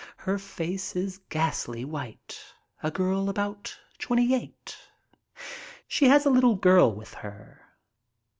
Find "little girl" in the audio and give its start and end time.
6.31-6.91